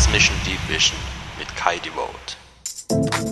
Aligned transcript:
Transmission 0.00 0.34
Deep 0.46 0.60
Vision 0.66 0.96
mit 1.38 1.54
Kai 1.56 1.78
Devote. 1.78 3.29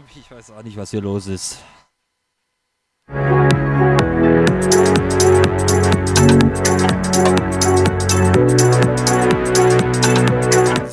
Ab. 0.00 0.04
Ich 0.14 0.30
weiß 0.30 0.50
auch 0.52 0.62
nicht, 0.62 0.76
was 0.76 0.90
hier 0.90 1.00
los 1.00 1.26
ist. 1.26 1.58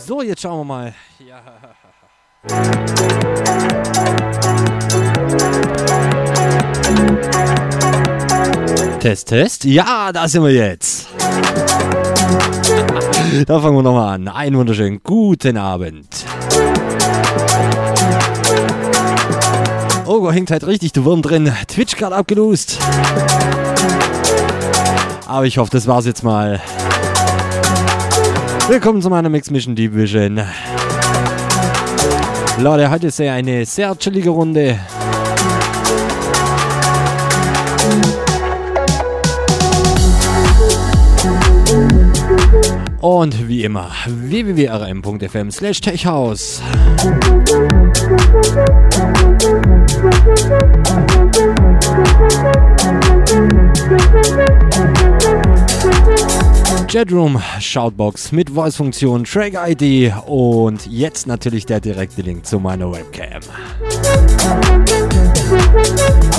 So, 0.05 0.21
jetzt 0.21 0.41
schauen 0.41 0.59
wir 0.59 0.65
mal. 0.65 0.93
Ja. 1.25 1.41
Test, 8.99 9.27
Test. 9.27 9.63
Ja, 9.65 10.11
da 10.11 10.27
sind 10.27 10.43
wir 10.43 10.51
jetzt. 10.51 11.07
Da 13.45 13.59
fangen 13.59 13.75
wir 13.75 13.83
nochmal 13.83 14.15
an. 14.15 14.27
Einen 14.27 14.57
wunderschönen 14.57 15.01
guten 15.03 15.57
Abend. 15.57 16.25
Oh, 20.09 20.31
hängt 20.31 20.51
halt 20.51 20.65
richtig 20.65 20.93
der 20.93 21.03
Wurm 21.03 21.21
drin. 21.21 21.51
Twitch 21.67 21.97
gerade 21.97 22.15
abgelost. 22.15 22.79
Aber 25.27 25.45
ich 25.45 25.57
hoffe, 25.57 25.69
das 25.69 25.85
war's 25.85 26.05
jetzt 26.05 26.23
mal. 26.23 26.61
Willkommen 28.69 29.01
zu 29.01 29.09
meiner 29.09 29.27
Mix 29.27 29.51
Mission 29.51 29.75
Division. 29.75 30.39
Leute, 32.57 32.89
heute 32.89 33.07
ist 33.07 33.19
ja 33.19 33.33
eine 33.33 33.65
sehr 33.65 33.97
chillige 33.97 34.29
Runde. 34.29 34.79
Und 43.01 43.47
wie 43.49 43.65
immer, 43.65 43.91
www.rm.fm 44.07 45.51
slash 45.51 45.81
techhaus. 45.81 46.61
Chatroom, 56.87 57.41
Shoutbox 57.59 58.31
mit 58.31 58.49
Voice-Funktion, 58.49 59.25
Track-ID 59.25 60.13
und 60.25 60.87
jetzt 60.87 61.27
natürlich 61.27 61.65
der 61.65 61.81
direkte 61.81 62.21
Link 62.21 62.45
zu 62.45 62.59
meiner 62.59 62.89
Webcam. 62.89 63.41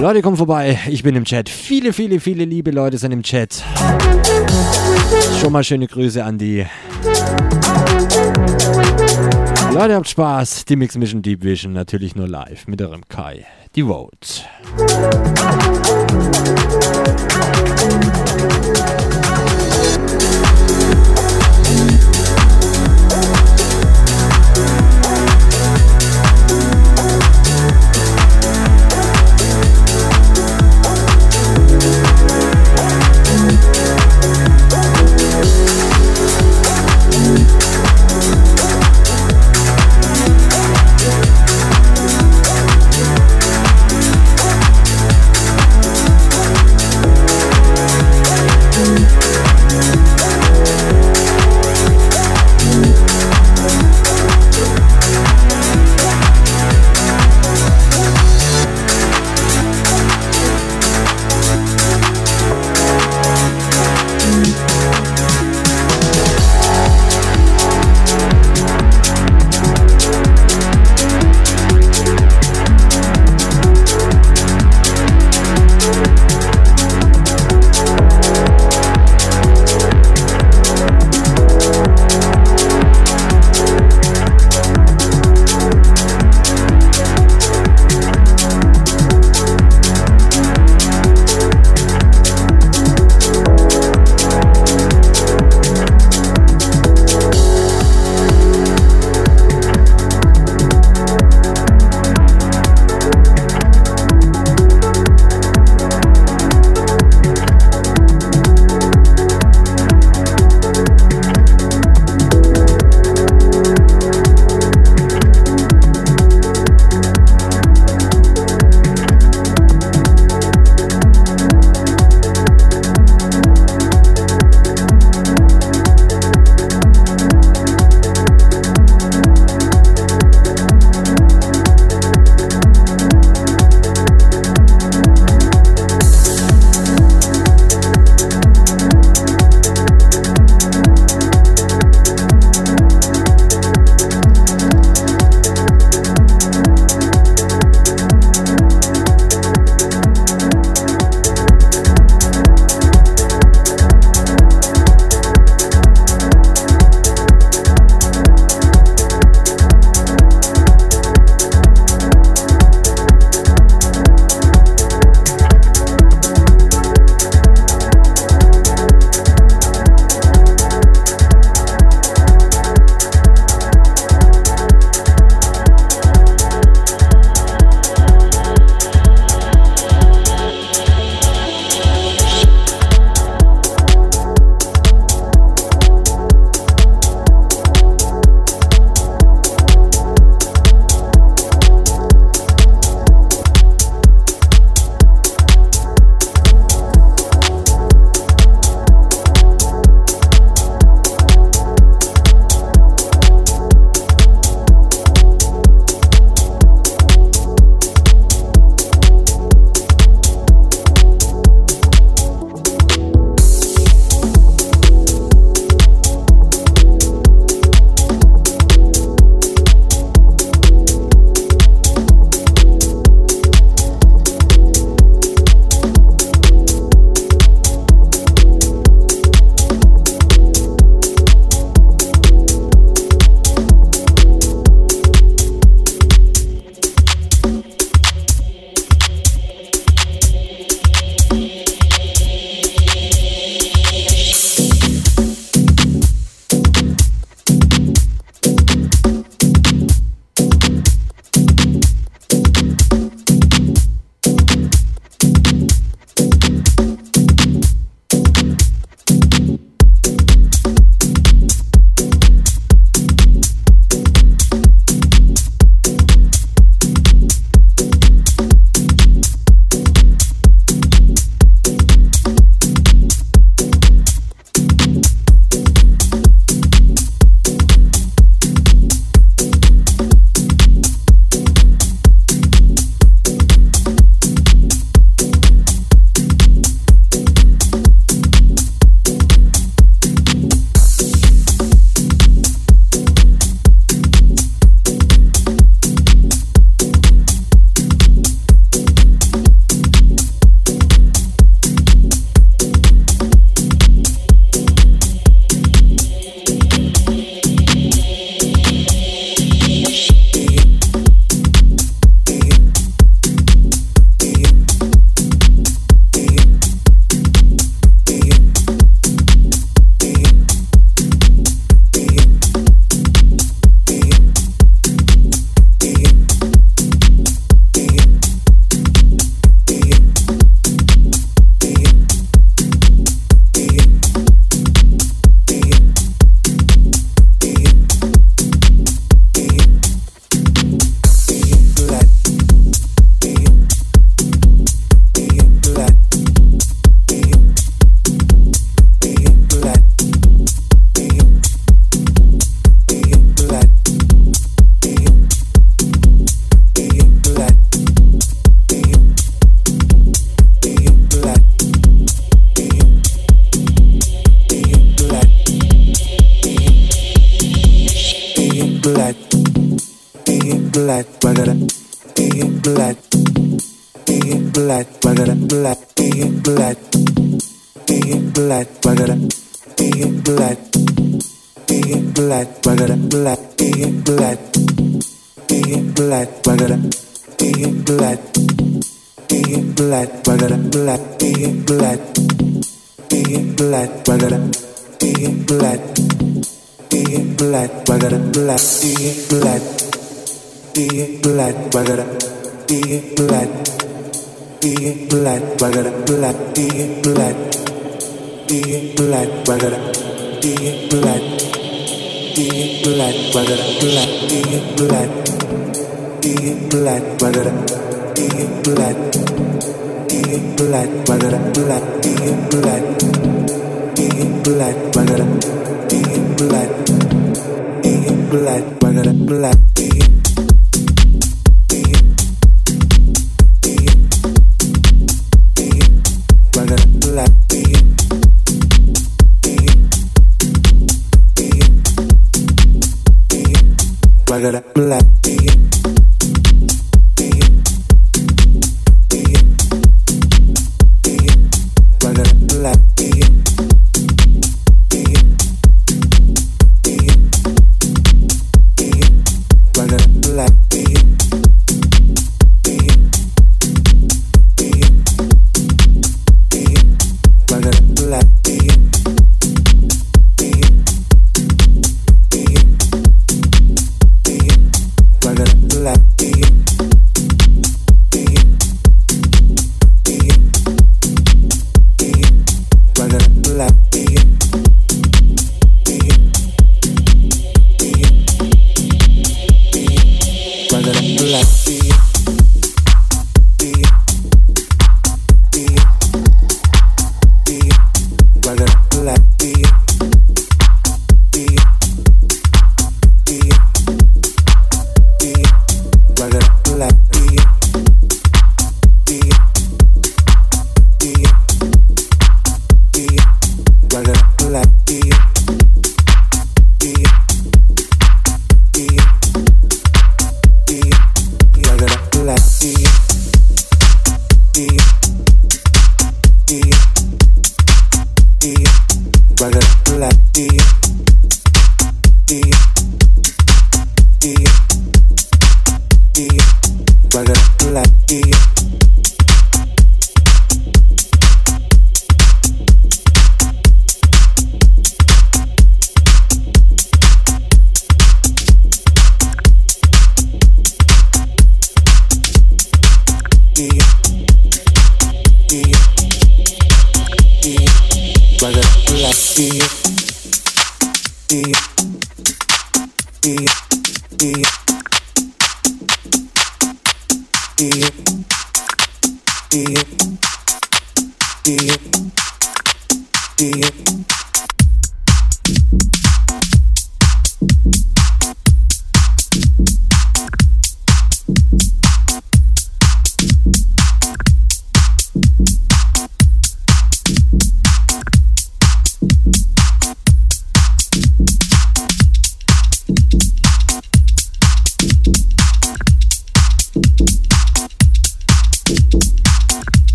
Leute, 0.00 0.20
kommt 0.20 0.36
vorbei, 0.36 0.78
ich 0.90 1.02
bin 1.02 1.16
im 1.16 1.24
Chat. 1.24 1.48
Viele, 1.48 1.94
viele, 1.94 2.20
viele 2.20 2.44
liebe 2.44 2.72
Leute 2.72 2.98
sind 2.98 3.12
im 3.12 3.22
Chat. 3.22 3.62
Schon 5.40 5.50
mal 5.50 5.64
schöne 5.64 5.86
Grüße 5.86 6.22
an 6.22 6.36
die. 6.36 6.66
Leute, 9.72 9.94
habt 9.94 10.08
Spaß. 10.08 10.66
Die 10.66 10.76
Mix 10.76 10.94
Mission 10.98 11.22
Deep 11.22 11.42
Vision 11.42 11.72
natürlich 11.72 12.14
nur 12.16 12.28
live 12.28 12.68
mit 12.68 12.82
eurem 12.82 13.08
Kai. 13.08 13.46
Die 13.74 13.82
Vote. 13.82 14.44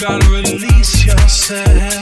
gotta 0.00 0.30
release 0.30 1.04
yourself. 1.04 1.99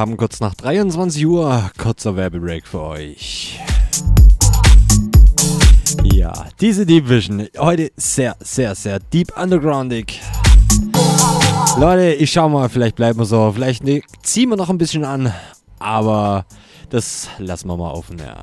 Haben 0.00 0.16
kurz 0.16 0.40
nach 0.40 0.54
23 0.54 1.26
Uhr 1.26 1.70
kurzer 1.76 2.16
Werbebreak 2.16 2.66
für 2.66 2.80
euch. 2.80 3.60
Ja, 6.04 6.46
diese 6.58 6.86
Deep 6.86 7.06
Vision, 7.06 7.46
heute 7.58 7.92
sehr, 7.96 8.34
sehr, 8.40 8.74
sehr 8.74 8.98
deep 8.98 9.30
undergroundig. 9.36 10.18
Leute, 11.78 12.14
ich 12.14 12.32
schau 12.32 12.48
mal, 12.48 12.70
vielleicht 12.70 12.96
bleiben 12.96 13.18
wir 13.18 13.26
so, 13.26 13.52
vielleicht 13.52 13.84
ne, 13.84 14.00
ziehen 14.22 14.48
wir 14.48 14.56
noch 14.56 14.70
ein 14.70 14.78
bisschen 14.78 15.04
an, 15.04 15.34
aber 15.78 16.46
das 16.88 17.28
lassen 17.36 17.68
wir 17.68 17.76
mal 17.76 17.90
offen, 17.90 18.16
ja. 18.20 18.40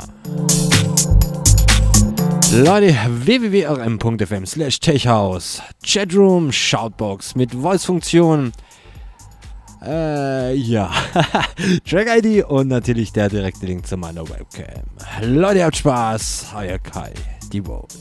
Leute, 2.54 2.96
www.rm.fm 3.10 4.46
slash 4.46 4.80
techhouse, 4.80 5.64
Chatroom, 5.84 6.52
Shoutbox 6.52 7.34
mit 7.34 7.52
Voice-Funktion, 7.56 8.52
äh, 9.88 10.54
ja. 10.54 10.92
Track-ID 11.90 12.46
und 12.46 12.68
natürlich 12.68 13.14
der 13.14 13.30
direkte 13.30 13.66
Link 13.66 13.88
zu 13.88 13.98
meiner 13.98 14.28
Webcam. 14.28 14.84
Leute, 15.22 15.64
habt 15.64 15.78
Spaß. 15.78 16.48
Euer 16.56 16.80
Kai, 16.80 17.14
die 17.52 17.62
Vote. 17.62 17.96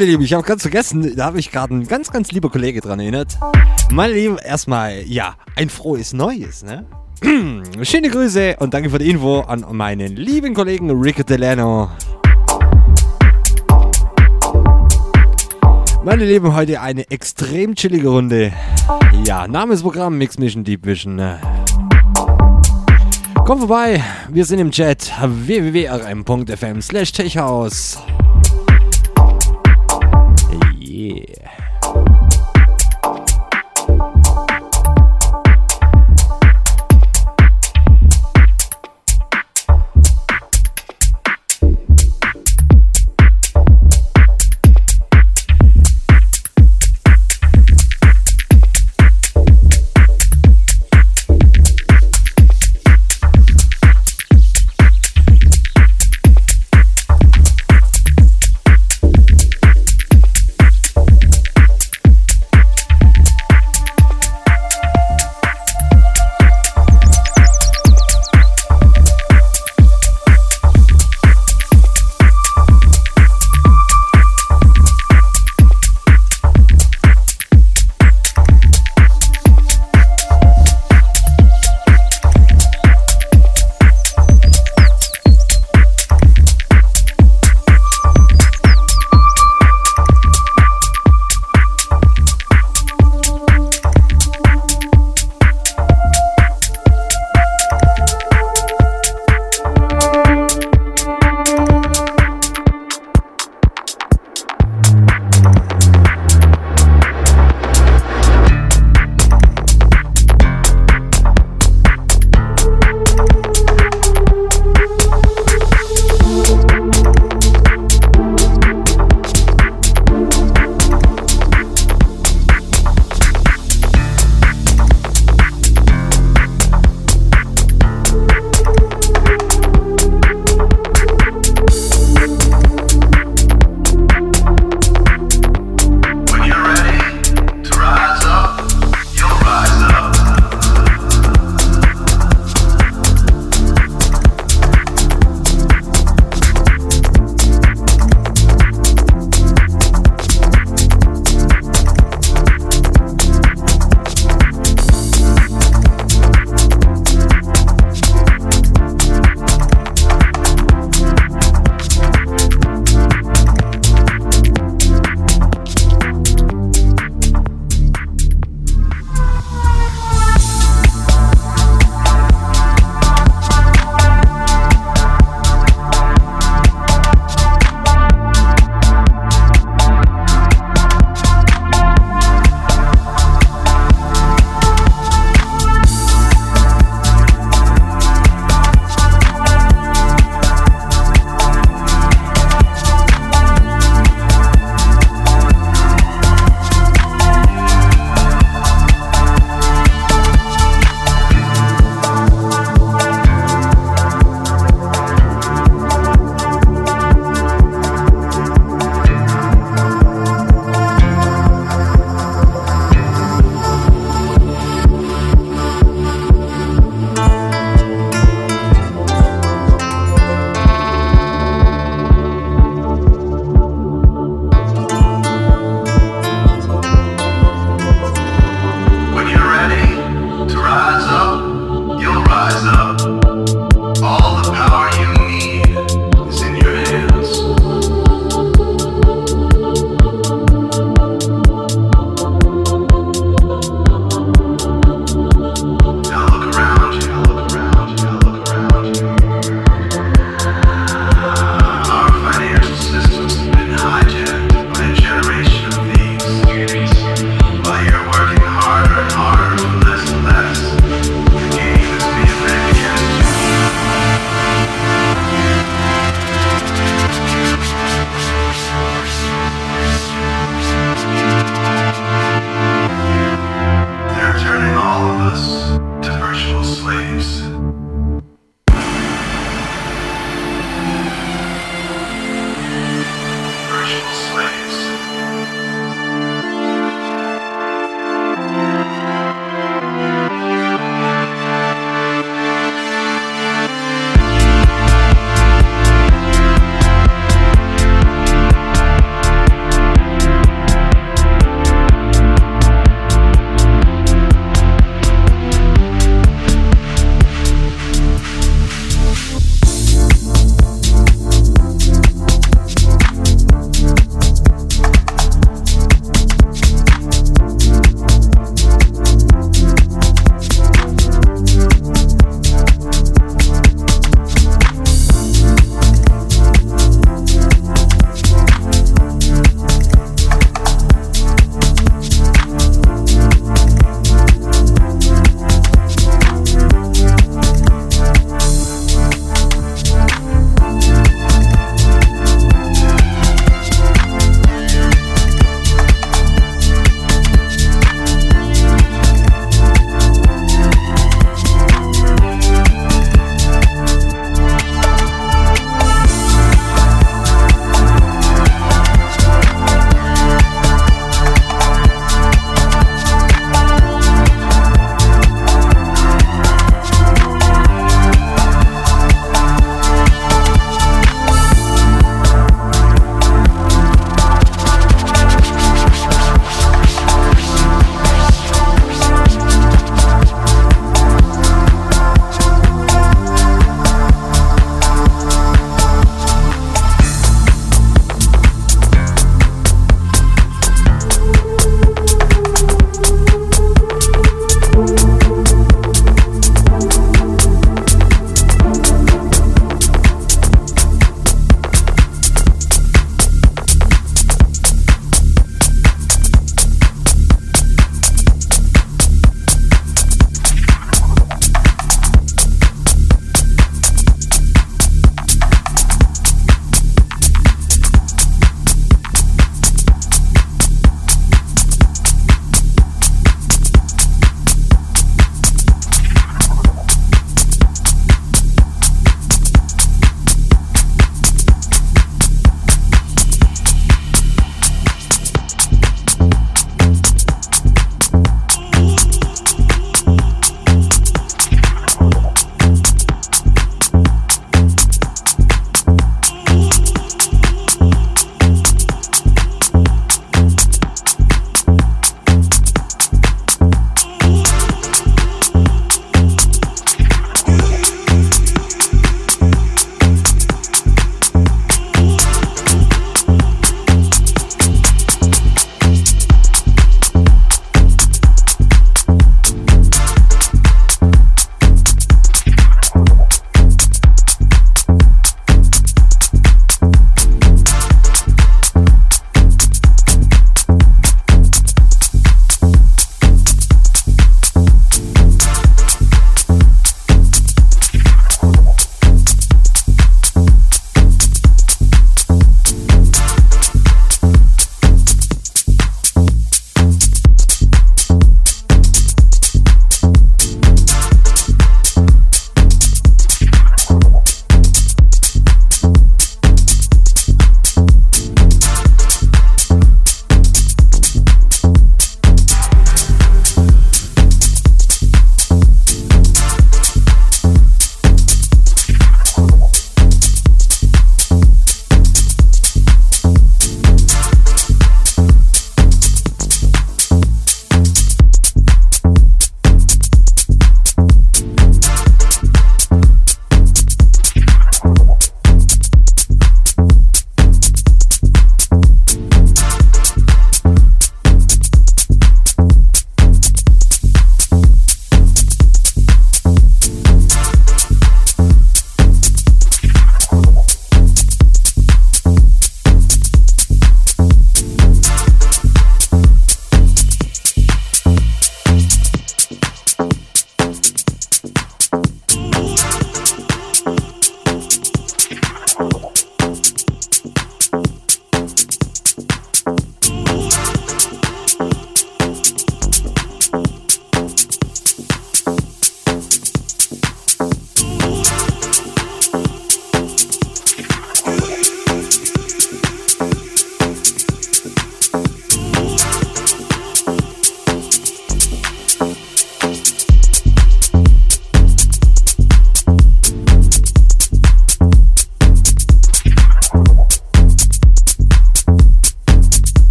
Meine 0.00 0.12
Lieben, 0.12 0.24
ich 0.24 0.32
habe 0.32 0.44
ganz 0.44 0.62
vergessen, 0.62 1.14
da 1.14 1.26
habe 1.26 1.38
ich 1.38 1.52
gerade 1.52 1.74
ein 1.74 1.86
ganz, 1.86 2.10
ganz 2.10 2.32
lieber 2.32 2.48
Kollege 2.48 2.80
dran 2.80 3.00
erinnert. 3.00 3.36
Meine 3.92 4.14
Lieben, 4.14 4.38
erstmal, 4.38 5.02
ja, 5.06 5.34
ein 5.56 5.68
frohes 5.68 6.14
Neues, 6.14 6.62
ne? 6.62 6.86
Schöne 7.82 8.08
Grüße 8.08 8.56
und 8.60 8.72
danke 8.72 8.88
für 8.88 8.98
die 8.98 9.10
Info 9.10 9.40
an 9.40 9.66
meinen 9.72 10.16
lieben 10.16 10.54
Kollegen 10.54 10.90
Rico 10.90 11.22
Delano. 11.22 11.90
Meine 16.02 16.24
Lieben, 16.24 16.54
heute 16.54 16.80
eine 16.80 17.10
extrem 17.10 17.74
chillige 17.74 18.08
Runde. 18.08 18.54
Ja, 19.26 19.46
Name 19.46 19.74
ist 19.74 19.82
Programm 19.82 20.16
Mix 20.16 20.38
Mission 20.38 20.64
Deep 20.64 20.86
Vision. 20.86 21.16
ne? 21.16 21.38
Komm 23.44 23.58
vorbei, 23.58 24.02
wir 24.30 24.46
sind 24.46 24.60
im 24.60 24.70
Chat 24.70 25.12
www.rm.fm 25.20 26.80
slash 26.80 27.12
techhaus. 27.12 27.98
Yeah. 31.00 31.56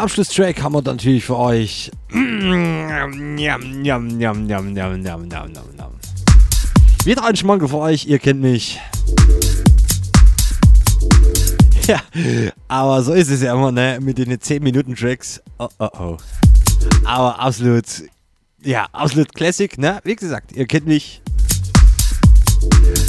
Abschlusstrack 0.00 0.62
haben 0.62 0.74
wir 0.74 0.82
natürlich 0.82 1.24
für 1.24 1.36
euch. 1.36 1.90
Wieder 7.04 7.24
ein 7.24 7.36
Schmanke 7.36 7.68
für 7.68 7.78
euch, 7.78 8.06
ihr 8.06 8.18
kennt 8.18 8.40
mich. 8.40 8.80
Ja, 11.86 12.00
aber 12.66 13.00
so 13.04 13.12
ist 13.12 13.30
es 13.30 13.42
ja 13.42 13.54
immer, 13.54 13.70
ne? 13.70 14.00
Mit 14.02 14.18
den 14.18 14.32
10-Minuten-Tracks. 14.32 15.40
Oh, 15.58 15.68
oh, 15.78 15.88
oh. 15.96 16.16
Aber 17.04 17.38
absolut, 17.38 17.84
ja, 18.60 18.88
absolut 18.90 19.32
Classic, 19.32 19.78
ne? 19.78 20.00
Wie 20.02 20.16
gesagt, 20.16 20.50
ihr 20.50 20.66
kennt 20.66 20.88
mich. 20.88 21.22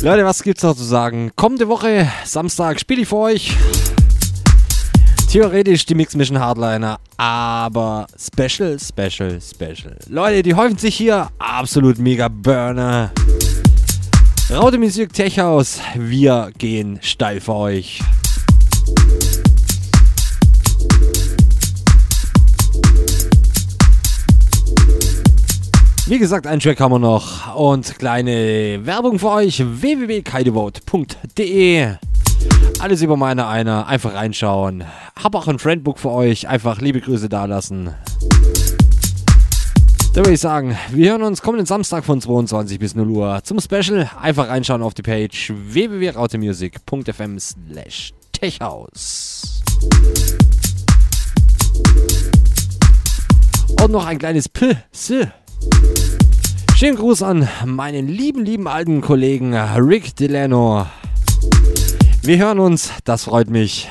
Leute, 0.04 0.26
was 0.26 0.44
gibt's 0.44 0.62
noch 0.62 0.76
zu 0.76 0.84
sagen? 0.84 1.32
Kommende 1.36 1.68
Woche, 1.68 2.08
Samstag, 2.24 2.80
spiele 2.80 3.02
ich 3.02 3.08
für 3.08 3.18
euch. 3.18 3.58
Theoretisch 5.30 5.86
die 5.86 5.94
Mix 5.94 6.16
Mission 6.16 6.40
Hardliner, 6.40 7.00
aber 7.18 8.08
Special, 8.18 8.80
Special, 8.80 9.42
Special. 9.42 9.98
Leute, 10.08 10.42
die 10.42 10.56
häufen 10.56 10.78
sich 10.78 10.96
hier. 10.96 11.28
Absolut 11.38 12.00
mega 12.00 12.30
Burner. 12.30 13.12
Raute 14.50 14.78
Musik 14.78 15.12
Tech 15.12 15.38
House. 15.38 15.82
Wir 15.96 16.50
gehen 16.58 17.00
steil 17.02 17.42
für 17.42 17.56
euch. 17.56 18.00
Wie 26.06 26.20
gesagt, 26.20 26.48
einen 26.48 26.62
Track 26.62 26.80
haben 26.80 26.94
wir 26.94 27.00
noch 27.00 27.54
und 27.54 28.00
kleine 28.00 28.80
Werbung 28.86 29.20
für 29.20 29.32
euch 29.32 29.62
www.kaidevote.de 29.62 31.98
Alles 32.80 33.02
über 33.02 33.18
meine 33.18 33.48
eine, 33.48 33.88
einfach 33.88 34.14
reinschauen. 34.14 34.84
Hab 35.22 35.36
auch 35.36 35.48
ein 35.48 35.60
Friendbook 35.60 36.00
für 36.00 36.12
euch, 36.12 36.48
einfach 36.48 36.80
liebe 36.80 37.02
Grüße 37.02 37.30
dalassen. 37.30 37.96
Da 40.14 40.22
würde 40.22 40.34
ich 40.34 40.40
sagen, 40.40 40.76
wir 40.92 41.12
hören 41.12 41.22
uns 41.22 41.44
kommenden 41.44 41.68
Samstag 41.68 42.04
von 42.04 42.20
22 42.20 42.80
bis 42.80 42.96
0 42.96 43.08
Uhr 43.10 43.40
zum 43.44 43.60
Special. 43.60 44.10
Einfach 44.20 44.48
reinschauen 44.48 44.82
auf 44.82 44.96
die 44.96 45.04
Page 45.04 45.54
www.rautemusic.fm 45.56 47.40
slash 47.40 48.14
techhouse. 48.32 49.62
Und 53.80 53.92
noch 53.92 54.08
ein 54.08 54.18
kleines 54.18 54.50
P, 54.50 54.76
S. 54.92 55.14
Schönen 56.76 56.96
Gruß 56.96 57.22
an 57.24 57.48
meinen 57.66 58.08
lieben, 58.08 58.44
lieben 58.44 58.68
alten 58.68 59.02
Kollegen 59.02 59.54
Rick 59.56 60.16
Delano. 60.16 60.88
Wir 62.28 62.40
hören 62.40 62.60
uns, 62.60 62.92
das 63.06 63.24
freut 63.24 63.50
mich. 63.50 63.88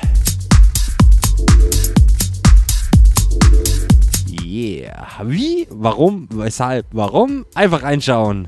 Yeah. 4.30 5.06
Wie? 5.24 5.66
Warum? 5.70 6.28
Weshalb? 6.30 6.84
Warum? 6.92 7.46
Einfach 7.54 7.82
reinschauen. 7.82 8.46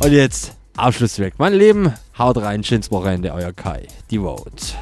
Und 0.00 0.12
jetzt 0.12 0.52
Abschlusswerk. 0.76 1.36
Mein 1.38 1.54
Leben, 1.54 1.94
haut 2.18 2.36
rein, 2.36 2.62
schönes 2.62 2.90
Wochenende, 2.90 3.32
euer 3.32 3.54
Kai. 3.54 3.86
Die 4.10 4.18
Vote. 4.18 4.74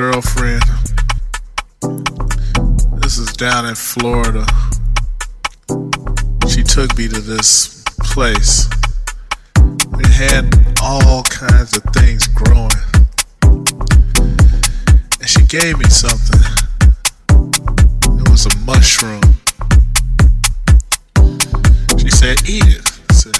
Girlfriend. 0.00 0.62
This 3.02 3.18
is 3.18 3.34
down 3.34 3.66
in 3.66 3.74
Florida. 3.74 4.46
She 6.48 6.62
took 6.62 6.96
me 6.96 7.06
to 7.06 7.20
this 7.20 7.84
place. 8.04 8.66
It 9.58 10.06
had 10.06 10.56
all 10.80 11.22
kinds 11.24 11.76
of 11.76 11.82
things 11.92 12.28
growing. 12.28 12.70
And 15.20 15.28
she 15.28 15.42
gave 15.44 15.78
me 15.78 15.84
something. 15.90 16.40
It 18.20 18.30
was 18.30 18.46
a 18.46 18.56
mushroom. 18.60 19.20
She 21.98 22.08
said, 22.08 22.48
Eat 22.48 22.64
it. 22.64 23.00
I 23.10 23.12
said, 23.12 23.36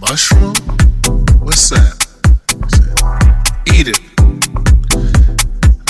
Mushroom? 0.00 0.54
What's 1.44 1.68
that? 1.68 1.97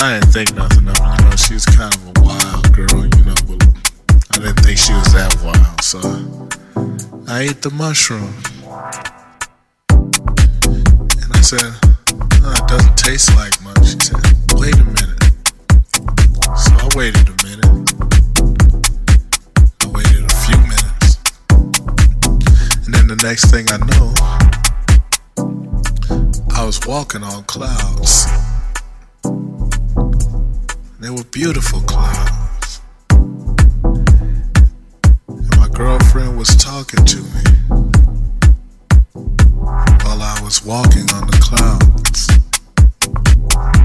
I 0.01 0.13
didn't 0.13 0.31
think 0.31 0.55
nothing 0.55 0.87
of 0.87 0.95
it. 0.95 1.01
You 1.01 1.29
know, 1.29 1.35
she 1.35 1.53
was 1.55 1.65
kind 1.65 1.93
of 1.93 2.07
a 2.07 2.11
wild 2.21 2.71
girl, 2.73 3.03
you 3.03 3.25
know, 3.25 3.35
but 3.45 3.61
I 4.31 4.39
didn't 4.39 4.63
think 4.63 4.77
she 4.77 4.93
was 4.93 5.11
that 5.11 5.35
wild. 5.43 5.81
So 5.83 5.99
I 7.27 7.41
ate 7.41 7.61
the 7.61 7.69
mushroom. 7.71 8.33
And 11.19 11.33
I 11.35 11.41
said, 11.41 11.75
"Oh, 12.43 12.53
it 12.55 12.67
doesn't 12.69 12.97
taste 12.97 13.35
like 13.35 13.61
much. 13.61 13.85
She 13.85 13.99
said, 13.99 14.23
wait 14.55 14.75
a 14.75 14.85
minute. 14.85 15.21
So 16.55 16.71
I 16.79 16.87
waited 16.95 17.27
a 17.27 17.35
minute. 17.43 17.67
I 19.83 19.87
waited 19.91 20.23
a 20.23 20.35
few 20.47 20.57
minutes. 20.63 21.19
And 22.85 22.93
then 22.95 23.07
the 23.07 23.19
next 23.21 23.51
thing 23.51 23.67
I 23.69 23.77
know, 23.83 24.15
I 26.55 26.63
was 26.63 26.79
walking 26.87 27.23
on 27.23 27.43
clouds. 27.43 28.27
They 31.09 31.15
were 31.15 31.31
beautiful 31.31 31.81
clouds. 31.81 32.81
And 33.09 34.05
my 35.57 35.67
girlfriend 35.73 36.37
was 36.37 36.55
talking 36.55 37.03
to 37.03 37.17
me 37.17 37.41
while 40.03 40.21
I 40.21 40.39
was 40.43 40.63
walking 40.63 41.09
on 41.09 41.25
the 41.25 41.39
clouds. 41.41 42.29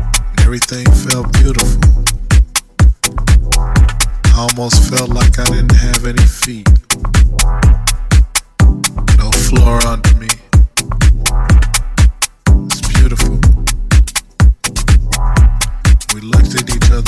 And 0.02 0.40
everything 0.40 0.84
felt 0.84 1.32
beautiful. 1.32 1.80
I 4.26 4.40
almost 4.46 4.90
felt 4.90 5.08
like 5.08 5.38
I 5.38 5.44
didn't 5.44 5.76
have 5.76 6.04
any 6.04 6.26
feet. 6.26 6.68
No 9.16 9.30
floor 9.30 9.82
under 9.86 10.14
me. 10.16 10.28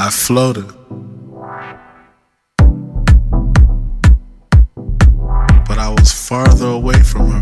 I 0.00 0.10
floated. 0.10 0.68
But 5.66 5.78
I 5.78 5.88
was 5.88 6.12
farther 6.12 6.68
away 6.68 7.02
from 7.02 7.32
her. 7.32 7.40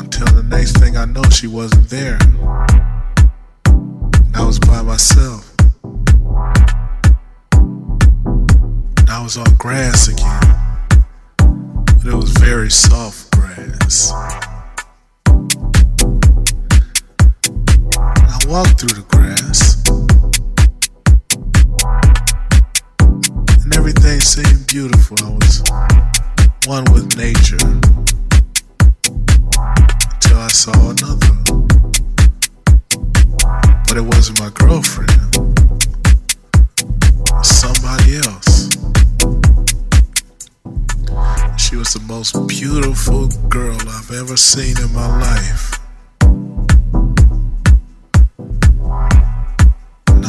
Until 0.00 0.28
the 0.28 0.42
next 0.48 0.78
thing 0.78 0.96
I 0.96 1.04
know, 1.04 1.24
she 1.24 1.46
wasn't 1.46 1.90
there. 1.90 2.16
And 3.66 4.34
I 4.34 4.46
was 4.46 4.58
by 4.58 4.80
myself. 4.80 5.54
And 7.52 9.10
I 9.10 9.22
was 9.22 9.36
on 9.36 9.54
grass 9.56 10.08
again. 10.08 10.40
But 11.36 12.06
it 12.06 12.14
was 12.14 12.30
very 12.30 12.70
soft 12.70 13.30
grass. 13.32 14.10
I 17.94 18.38
walked 18.48 18.80
through 18.80 18.94
the 18.94 19.04
grass. 19.10 19.33
And 23.62 23.72
everything 23.72 24.18
seemed 24.20 24.66
beautiful. 24.66 25.16
I 25.22 25.30
was 25.30 25.62
one 26.66 26.84
with 26.92 27.16
nature. 27.16 27.62
Until 30.14 30.38
I 30.38 30.48
saw 30.48 30.72
another. 30.90 31.34
But 33.86 33.96
it 33.96 34.02
wasn't 34.02 34.40
my 34.40 34.50
girlfriend. 34.50 35.12
Somebody 37.44 38.16
else. 38.16 38.70
She 41.56 41.76
was 41.76 41.92
the 41.92 42.02
most 42.08 42.34
beautiful 42.48 43.28
girl 43.48 43.78
I've 43.88 44.10
ever 44.10 44.36
seen 44.36 44.76
in 44.82 44.92
my 44.92 45.06
life. 45.20 45.83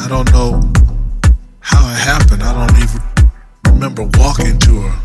I 0.05 0.07
don't 0.07 0.31
know 0.33 0.61
how 1.61 1.83
it 1.89 1.97
happened. 1.97 2.43
I 2.43 2.53
don't 2.53 2.77
even 2.77 3.01
remember 3.73 4.03
walking 4.19 4.59
to 4.59 4.81
her. 4.81 4.99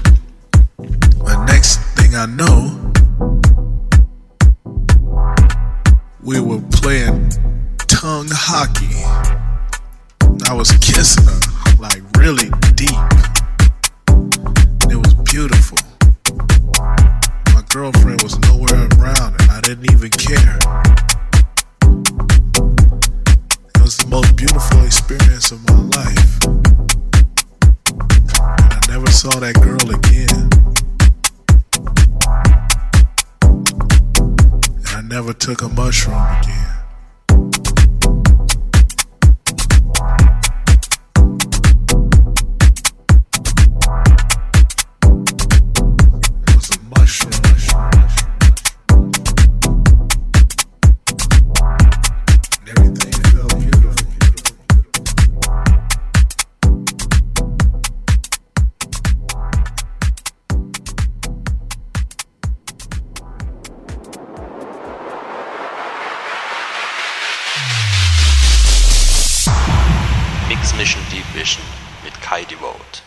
The 0.76 1.42
next 1.46 1.78
thing 1.96 2.14
I 2.14 2.26
know, 2.26 2.76
we 6.22 6.38
were 6.38 6.60
playing 6.72 7.30
tongue 7.88 8.28
hockey. 8.30 8.92
I 10.46 10.52
was 10.52 10.70
kissing 10.72 11.24
her 11.24 11.40
like 11.78 12.02
really 12.18 12.50
deep. 12.74 12.90
And 14.08 14.92
it 14.92 14.96
was 14.96 15.14
beautiful. 15.24 15.78
My 17.54 17.62
girlfriend 17.70 18.22
was 18.22 18.38
nowhere 18.40 18.86
around 18.98 19.40
and 19.40 19.50
I 19.50 19.62
didn't 19.62 19.90
even 19.90 20.10
care. 20.10 20.58
Was 23.90 23.98
the 23.98 24.06
most 24.06 24.36
beautiful 24.36 24.84
experience 24.84 25.50
of 25.50 25.66
my 25.66 25.74
life. 25.98 26.44
And 26.44 26.62
I 28.72 28.80
never 28.86 29.10
saw 29.10 29.30
that 29.40 29.56
girl 29.60 29.90
again. 29.90 30.48
And 34.86 34.96
I 34.96 35.02
never 35.02 35.32
took 35.32 35.62
a 35.62 35.68
mushroom 35.68 36.22
again. 36.40 36.79
Mission 70.80 71.02
Deep 71.12 71.26
Vision 71.34 71.62
mit 72.02 72.18
Kai 72.22 72.42
Devote. 72.44 73.02